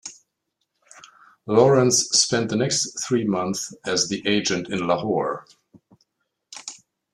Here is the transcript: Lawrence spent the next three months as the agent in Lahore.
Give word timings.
Lawrence 1.45 2.09
spent 2.09 2.49
the 2.49 2.55
next 2.55 3.05
three 3.07 3.23
months 3.23 3.71
as 3.85 4.09
the 4.09 4.27
agent 4.27 4.67
in 4.67 4.87
Lahore. 4.87 5.45